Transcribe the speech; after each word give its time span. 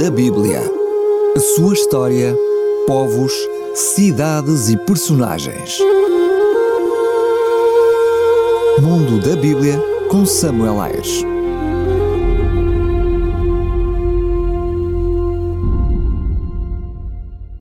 da 0.00 0.10
Bíblia. 0.10 0.62
A 1.36 1.40
sua 1.40 1.74
história, 1.74 2.34
povos, 2.86 3.34
cidades 3.74 4.70
e 4.70 4.76
personagens. 4.86 5.78
Mundo 8.80 9.20
da 9.20 9.36
Bíblia 9.36 9.78
com 10.10 10.24
Samuel 10.24 10.80
Ayres. 10.80 11.22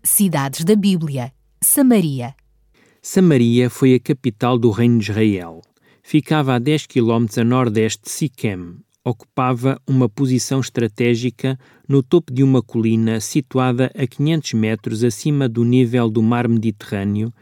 Cidades 0.02 0.64
da 0.64 0.78
Bíblia. 0.78 1.34
Samaria. 1.62 2.34
Samaria 3.02 3.70
foi 3.70 3.96
a 3.96 4.00
capital 4.00 4.58
do 4.58 4.72
Reino 4.72 5.00
de 5.00 5.12
Israel. 5.12 5.60
Ficava 6.02 6.56
a 6.56 6.60
10 6.60 6.88
km 6.88 7.26
a 7.38 7.44
nordeste 7.44 8.04
de 8.06 8.12
Siquem. 8.12 8.78
Ocupava 9.04 9.82
uma 9.88 10.10
posição 10.10 10.60
estratégica 10.60 11.58
no 11.88 12.04
topo 12.04 12.34
de 12.34 12.44
uma 12.44 12.62
colina 12.62 13.20
situada 13.20 13.92
a 13.96 14.06
500 14.06 14.54
metros 14.54 15.04
acima 15.04 15.48
do 15.48 15.64
nível 15.64 16.10
do 16.10 16.22
mar 16.22 16.48
Mediterrâneo 16.48 17.34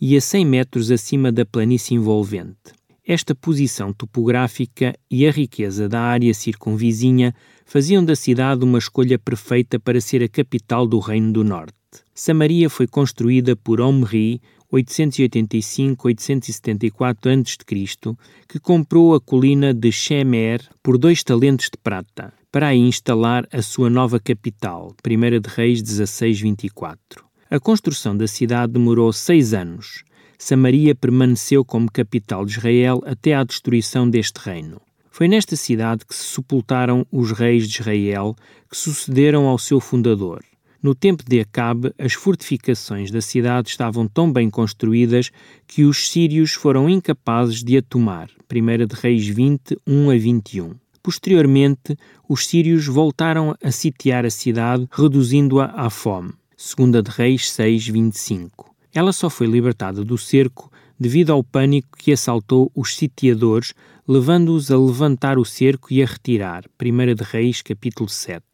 e 0.00 0.16
a 0.16 0.20
100 0.20 0.44
metros 0.44 0.90
acima 0.90 1.30
da 1.30 1.46
planície 1.46 1.94
envolvente. 1.96 2.74
Esta 3.06 3.34
posição 3.34 3.92
topográfica 3.92 4.94
e 5.10 5.26
a 5.26 5.30
riqueza 5.30 5.88
da 5.88 6.00
área 6.00 6.32
circunvizinha 6.32 7.34
faziam 7.66 8.04
da 8.04 8.16
cidade 8.16 8.64
uma 8.64 8.78
escolha 8.78 9.18
perfeita 9.18 9.78
para 9.78 10.00
ser 10.00 10.22
a 10.22 10.28
capital 10.28 10.86
do 10.86 10.98
Reino 10.98 11.32
do 11.32 11.44
Norte. 11.44 11.74
Samaria 12.14 12.68
foi 12.70 12.86
construída 12.86 13.54
por 13.54 13.80
Omri 13.80 14.40
885-874 14.74 17.30
a.C., 17.30 18.16
que 18.48 18.58
comprou 18.58 19.14
a 19.14 19.20
colina 19.20 19.72
de 19.72 19.92
Shemer 19.92 20.60
por 20.82 20.98
dois 20.98 21.22
talentos 21.22 21.66
de 21.66 21.78
prata, 21.82 22.34
para 22.50 22.66
aí 22.68 22.80
instalar 22.80 23.46
a 23.52 23.62
sua 23.62 23.88
nova 23.88 24.18
capital, 24.18 24.92
1 25.06 25.40
de 25.40 25.48
Reis 25.48 25.80
1624. 25.80 27.24
A 27.50 27.60
construção 27.60 28.16
da 28.16 28.26
cidade 28.26 28.72
demorou 28.72 29.12
seis 29.12 29.54
anos. 29.54 30.02
Samaria 30.36 30.92
permaneceu 30.94 31.64
como 31.64 31.90
capital 31.90 32.44
de 32.44 32.58
Israel 32.58 33.00
até 33.06 33.34
à 33.34 33.44
destruição 33.44 34.10
deste 34.10 34.38
reino. 34.38 34.80
Foi 35.10 35.28
nesta 35.28 35.54
cidade 35.54 36.04
que 36.04 36.14
se 36.14 36.24
sepultaram 36.24 37.06
os 37.12 37.30
reis 37.30 37.68
de 37.68 37.80
Israel 37.80 38.34
que 38.68 38.76
sucederam 38.76 39.46
ao 39.46 39.58
seu 39.58 39.78
fundador. 39.78 40.42
No 40.84 40.94
tempo 40.94 41.24
de 41.26 41.40
Acabe, 41.40 41.94
as 41.98 42.12
fortificações 42.12 43.10
da 43.10 43.22
cidade 43.22 43.70
estavam 43.70 44.06
tão 44.06 44.30
bem 44.30 44.50
construídas 44.50 45.30
que 45.66 45.82
os 45.82 46.10
sírios 46.10 46.52
foram 46.52 46.90
incapazes 46.90 47.64
de 47.64 47.78
a 47.78 47.80
tomar. 47.82 48.28
1 48.54 48.86
de 48.86 48.94
Reis 48.94 49.26
20, 49.26 49.78
1 49.86 50.10
a 50.10 50.18
21. 50.18 50.74
Posteriormente, 51.02 51.96
os 52.28 52.46
sírios 52.46 52.86
voltaram 52.86 53.56
a 53.64 53.70
sitiar 53.70 54.26
a 54.26 54.30
cidade, 54.30 54.86
reduzindo-a 54.92 55.72
à 55.74 55.88
fome. 55.88 56.34
2 56.76 57.02
de 57.02 57.10
Reis 57.10 57.50
6, 57.50 57.88
25. 57.88 58.76
Ela 58.92 59.14
só 59.14 59.30
foi 59.30 59.46
libertada 59.46 60.04
do 60.04 60.18
cerco 60.18 60.70
devido 61.00 61.32
ao 61.32 61.42
pânico 61.42 61.96
que 61.96 62.12
assaltou 62.12 62.70
os 62.74 62.94
sitiadores, 62.94 63.72
levando-os 64.06 64.70
a 64.70 64.76
levantar 64.76 65.38
o 65.38 65.46
cerco 65.46 65.94
e 65.94 66.02
a 66.02 66.06
retirar. 66.06 66.64
1 66.78 67.14
de 67.14 67.24
Reis, 67.24 67.62
capítulo 67.62 68.06
7. 68.06 68.44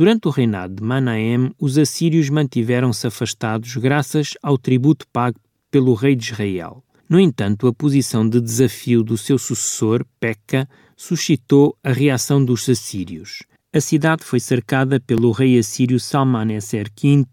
Durante 0.00 0.28
o 0.28 0.30
reinado 0.30 0.76
de 0.76 0.82
Manaém, 0.82 1.52
os 1.60 1.76
assírios 1.76 2.30
mantiveram-se 2.30 3.06
afastados 3.06 3.76
graças 3.76 4.32
ao 4.42 4.56
tributo 4.56 5.04
pago 5.12 5.38
pelo 5.70 5.92
rei 5.92 6.16
de 6.16 6.32
Israel. 6.32 6.82
No 7.06 7.20
entanto, 7.20 7.66
a 7.66 7.74
posição 7.74 8.26
de 8.26 8.40
desafio 8.40 9.02
do 9.02 9.18
seu 9.18 9.38
sucessor, 9.38 10.02
Peca, 10.18 10.66
suscitou 10.96 11.76
a 11.84 11.92
reação 11.92 12.42
dos 12.42 12.66
assírios. 12.66 13.42
A 13.74 13.80
cidade 13.82 14.24
foi 14.24 14.40
cercada 14.40 14.98
pelo 14.98 15.32
rei 15.32 15.58
assírio 15.58 16.00
Salmaneser 16.00 16.86
V 16.98 17.26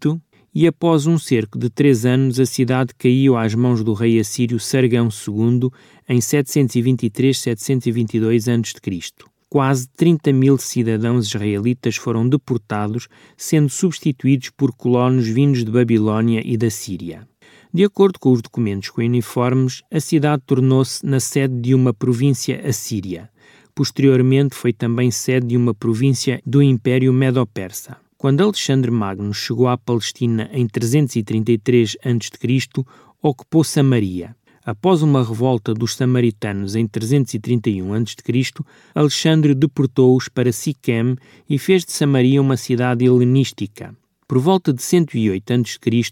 e, 0.54 0.66
após 0.66 1.06
um 1.06 1.16
cerco 1.16 1.58
de 1.58 1.70
três 1.70 2.04
anos, 2.04 2.38
a 2.38 2.44
cidade 2.44 2.92
caiu 2.98 3.38
às 3.38 3.54
mãos 3.54 3.82
do 3.82 3.94
rei 3.94 4.20
assírio 4.20 4.60
Sargão 4.60 5.08
II 5.08 5.70
em 6.06 6.18
723-722 6.18 8.46
a.C 8.46 9.37
quase 9.48 9.88
30 9.96 10.32
mil 10.32 10.58
cidadãos 10.58 11.26
israelitas 11.26 11.96
foram 11.96 12.28
deportados, 12.28 13.08
sendo 13.36 13.68
substituídos 13.68 14.50
por 14.50 14.74
colonos 14.74 15.26
vindos 15.26 15.64
de 15.64 15.70
Babilônia 15.70 16.42
e 16.44 16.56
da 16.56 16.70
Síria. 16.70 17.26
De 17.72 17.84
acordo 17.84 18.18
com 18.18 18.32
os 18.32 18.40
documentos 18.40 18.90
cuneiformes, 18.90 19.82
a 19.92 20.00
cidade 20.00 20.42
tornou-se 20.46 21.04
na 21.04 21.20
sede 21.20 21.60
de 21.60 21.74
uma 21.74 21.92
província 21.92 22.66
assíria. 22.66 23.30
Posteriormente 23.74 24.54
foi 24.54 24.72
também 24.72 25.10
sede 25.10 25.48
de 25.48 25.56
uma 25.56 25.74
província 25.74 26.40
do 26.44 26.62
Império 26.62 27.12
Medo-Persa. 27.12 27.96
Quando 28.16 28.40
Alexandre 28.40 28.90
Magno 28.90 29.32
chegou 29.32 29.68
à 29.68 29.78
Palestina 29.78 30.50
em 30.52 30.66
333 30.66 31.96
a.C., 32.02 32.84
ocupou 33.22 33.62
Samaria. 33.62 34.34
Após 34.70 35.02
uma 35.02 35.24
revolta 35.24 35.72
dos 35.72 35.96
samaritanos 35.96 36.76
em 36.76 36.86
331 36.86 37.90
a.C., 37.94 38.62
Alexandre 38.94 39.54
deportou-os 39.54 40.28
para 40.28 40.52
Siquem 40.52 41.16
e 41.48 41.58
fez 41.58 41.86
de 41.86 41.92
Samaria 41.92 42.38
uma 42.38 42.54
cidade 42.54 43.06
helenística. 43.06 43.96
Por 44.28 44.38
volta 44.38 44.70
de 44.70 44.82
108 44.82 45.54
a.C., 45.54 46.02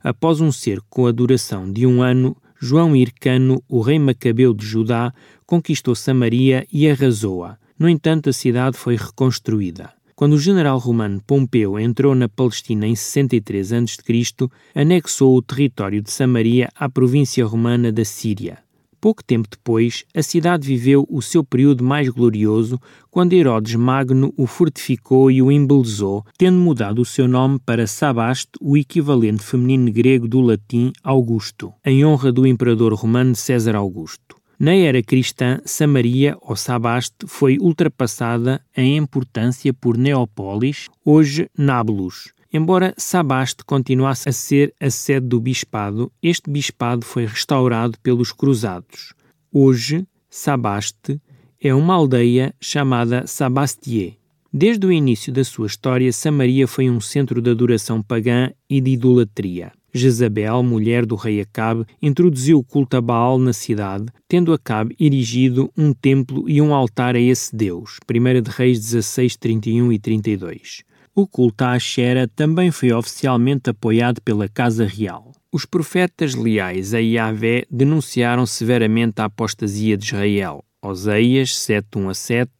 após 0.00 0.40
um 0.40 0.52
cerco 0.52 0.86
com 0.88 1.08
a 1.08 1.10
duração 1.10 1.68
de 1.68 1.88
um 1.88 2.02
ano, 2.02 2.36
João 2.56 2.94
Hircano, 2.94 3.60
o 3.68 3.80
rei 3.80 3.98
macabeu 3.98 4.54
de 4.54 4.64
Judá, 4.64 5.12
conquistou 5.44 5.96
Samaria 5.96 6.64
e 6.72 6.88
arrasou-a. 6.88 7.58
No 7.76 7.88
entanto, 7.88 8.30
a 8.30 8.32
cidade 8.32 8.76
foi 8.76 8.94
reconstruída. 8.94 9.92
Quando 10.16 10.34
o 10.34 10.38
general 10.38 10.78
romano 10.78 11.20
Pompeu 11.26 11.76
entrou 11.76 12.14
na 12.14 12.28
Palestina 12.28 12.86
em 12.86 12.94
63 12.94 13.72
a.C., 13.72 14.48
anexou 14.72 15.36
o 15.36 15.42
território 15.42 16.00
de 16.00 16.12
Samaria 16.12 16.68
à 16.76 16.88
província 16.88 17.44
romana 17.44 17.90
da 17.90 18.04
Síria. 18.04 18.58
Pouco 19.00 19.24
tempo 19.24 19.48
depois, 19.50 20.04
a 20.14 20.22
cidade 20.22 20.68
viveu 20.68 21.04
o 21.10 21.20
seu 21.20 21.42
período 21.42 21.82
mais 21.82 22.08
glorioso 22.08 22.80
quando 23.10 23.32
Herodes 23.32 23.74
Magno 23.74 24.32
o 24.36 24.46
fortificou 24.46 25.32
e 25.32 25.42
o 25.42 25.50
embelezou, 25.50 26.24
tendo 26.38 26.58
mudado 26.58 27.02
o 27.02 27.04
seu 27.04 27.26
nome 27.26 27.58
para 27.58 27.86
Sabaste, 27.86 28.52
o 28.60 28.76
equivalente 28.76 29.42
feminino 29.42 29.92
grego 29.92 30.28
do 30.28 30.40
latim 30.40 30.92
Augusto, 31.02 31.72
em 31.84 32.04
honra 32.04 32.30
do 32.30 32.46
imperador 32.46 32.94
romano 32.94 33.34
César 33.34 33.74
Augusto. 33.74 34.36
Na 34.64 34.74
era 34.74 35.02
cristã, 35.02 35.60
Samaria, 35.66 36.38
ou 36.40 36.56
Sabaste, 36.56 37.26
foi 37.26 37.58
ultrapassada 37.60 38.64
em 38.74 38.96
importância 38.96 39.74
por 39.74 39.98
Neópolis, 39.98 40.88
hoje 41.04 41.50
Nablus. 41.54 42.32
Embora 42.50 42.94
Sabaste 42.96 43.62
continuasse 43.62 44.26
a 44.26 44.32
ser 44.32 44.74
a 44.80 44.88
sede 44.88 45.26
do 45.26 45.38
bispado, 45.38 46.10
este 46.22 46.48
bispado 46.48 47.04
foi 47.04 47.26
restaurado 47.26 47.98
pelos 48.02 48.32
cruzados. 48.32 49.12
Hoje, 49.52 50.06
Sabaste 50.30 51.20
é 51.62 51.74
uma 51.74 51.92
aldeia 51.92 52.54
chamada 52.58 53.26
Sabastie. 53.26 54.16
Desde 54.50 54.86
o 54.86 54.90
início 54.90 55.30
da 55.30 55.44
sua 55.44 55.66
história, 55.66 56.10
Samaria 56.10 56.66
foi 56.66 56.88
um 56.88 57.02
centro 57.02 57.42
de 57.42 57.50
adoração 57.50 58.00
pagã 58.00 58.50
e 58.70 58.80
de 58.80 58.92
idolatria. 58.92 59.72
Jezabel, 59.94 60.60
mulher 60.64 61.06
do 61.06 61.14
rei 61.14 61.40
Acabe, 61.40 61.86
introduziu 62.02 62.58
o 62.58 62.64
culto 62.64 62.96
a 62.96 63.00
Baal 63.00 63.38
na 63.38 63.52
cidade, 63.52 64.06
tendo 64.26 64.52
Acabe 64.52 64.96
erigido 64.98 65.70
um 65.76 65.92
templo 65.92 66.50
e 66.50 66.60
um 66.60 66.74
altar 66.74 67.14
a 67.14 67.20
esse 67.20 67.54
deus. 67.54 67.98
1 68.10 68.42
de 68.42 68.50
Reis 68.50 68.80
16, 68.80 69.36
31 69.36 69.92
e 69.92 69.98
32. 70.00 70.82
O 71.14 71.28
culto 71.28 71.62
a 71.62 71.74
Asherah 71.74 72.26
também 72.26 72.72
foi 72.72 72.92
oficialmente 72.92 73.70
apoiado 73.70 74.20
pela 74.20 74.48
Casa 74.48 74.84
Real. 74.84 75.30
Os 75.52 75.64
profetas 75.64 76.34
leais 76.34 76.92
a 76.92 76.98
Yahvé 76.98 77.64
denunciaram 77.70 78.44
severamente 78.44 79.20
a 79.20 79.26
apostasia 79.26 79.96
de 79.96 80.06
Israel. 80.06 80.64
Oseias 80.82 81.56
7, 81.56 81.86
1 81.96 82.08
a 82.08 82.14
7, 82.14 82.50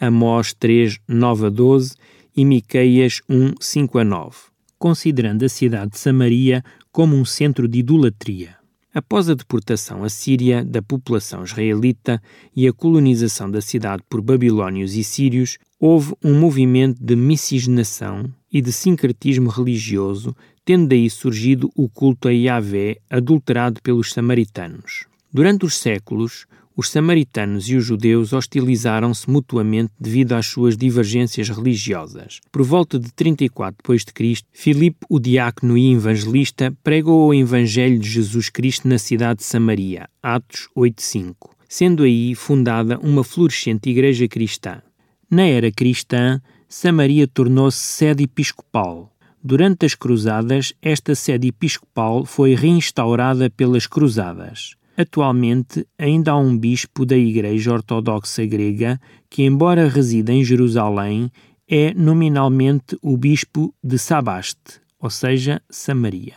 Amós 0.00 0.54
3, 0.54 1.00
9 1.08 1.46
a 1.46 1.50
12 1.50 1.94
e 2.36 2.44
Miqueias 2.44 3.20
1, 3.28 3.54
5 3.60 3.98
a 3.98 4.04
9 4.04 4.36
considerando 4.78 5.44
a 5.44 5.48
cidade 5.48 5.92
de 5.92 5.98
Samaria 5.98 6.62
como 6.96 7.14
um 7.14 7.26
centro 7.26 7.68
de 7.68 7.80
idolatria. 7.80 8.56
Após 8.94 9.28
a 9.28 9.34
deportação 9.34 10.02
à 10.02 10.08
Síria 10.08 10.64
da 10.64 10.80
população 10.80 11.44
israelita 11.44 12.22
e 12.56 12.66
a 12.66 12.72
colonização 12.72 13.50
da 13.50 13.60
cidade 13.60 14.02
por 14.08 14.22
babilônios 14.22 14.94
e 14.94 15.04
sírios, 15.04 15.58
houve 15.78 16.14
um 16.24 16.40
movimento 16.40 16.96
de 16.98 17.14
miscigenação 17.14 18.24
e 18.50 18.62
de 18.62 18.72
sincretismo 18.72 19.50
religioso, 19.50 20.34
tendo 20.64 20.88
daí 20.88 21.10
surgido 21.10 21.70
o 21.76 21.86
culto 21.86 22.28
a 22.28 22.30
Yahvé 22.30 22.96
adulterado 23.10 23.82
pelos 23.82 24.14
samaritanos. 24.14 25.04
Durante 25.30 25.66
os 25.66 25.76
séculos, 25.76 26.46
os 26.76 26.90
samaritanos 26.90 27.68
e 27.70 27.76
os 27.76 27.84
judeus 27.84 28.34
hostilizaram-se 28.34 29.30
mutuamente 29.30 29.92
devido 29.98 30.34
às 30.34 30.46
suas 30.46 30.76
divergências 30.76 31.48
religiosas. 31.48 32.40
Por 32.52 32.62
volta 32.62 32.98
de 32.98 33.10
34 33.12 33.78
d.C., 33.82 34.42
Filipe, 34.52 35.06
o 35.08 35.18
diácono 35.18 35.78
e 35.78 35.94
evangelista, 35.94 36.76
pregou 36.84 37.28
o 37.28 37.34
evangelho 37.34 37.98
de 37.98 38.08
Jesus 38.08 38.50
Cristo 38.50 38.86
na 38.86 38.98
cidade 38.98 39.38
de 39.38 39.44
Samaria, 39.44 40.06
Atos 40.22 40.68
8.5, 40.76 41.34
sendo 41.66 42.02
aí 42.02 42.34
fundada 42.34 42.98
uma 42.98 43.24
florescente 43.24 43.88
igreja 43.88 44.28
cristã. 44.28 44.82
Na 45.30 45.44
era 45.44 45.72
cristã, 45.72 46.40
Samaria 46.68 47.26
tornou-se 47.26 47.78
sede 47.78 48.24
episcopal. 48.24 49.10
Durante 49.42 49.86
as 49.86 49.94
Cruzadas, 49.94 50.74
esta 50.82 51.14
sede 51.14 51.48
episcopal 51.48 52.24
foi 52.24 52.54
reinstaurada 52.54 53.48
pelas 53.48 53.86
Cruzadas. 53.86 54.76
Atualmente, 54.96 55.86
ainda 55.98 56.32
há 56.32 56.38
um 56.38 56.56
bispo 56.56 57.04
da 57.04 57.16
Igreja 57.16 57.72
Ortodoxa 57.72 58.46
Grega 58.46 58.98
que, 59.28 59.42
embora 59.42 59.88
resida 59.88 60.32
em 60.32 60.42
Jerusalém, 60.42 61.30
é 61.68 61.92
nominalmente 61.92 62.96
o 63.02 63.16
bispo 63.16 63.74
de 63.84 63.98
Sabaste, 63.98 64.80
ou 64.98 65.10
seja, 65.10 65.60
Samaria. 65.68 66.34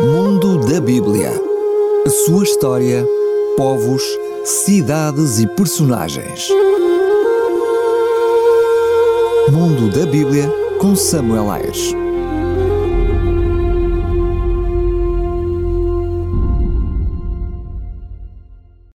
Mundo 0.00 0.66
da 0.66 0.80
Bíblia. 0.80 1.30
A 2.06 2.08
sua 2.08 2.44
história, 2.44 3.06
povos, 3.56 4.02
cidades 4.44 5.38
e 5.40 5.46
personagens. 5.46 6.48
Mundo 9.52 9.90
da 9.90 10.06
Bíblia 10.06 10.48
com 10.78 10.96
Samuel 10.96 11.50
Ayres. 11.50 11.92